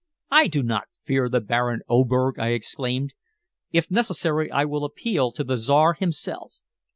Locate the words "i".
0.31-0.47, 2.39-2.53, 4.49-4.65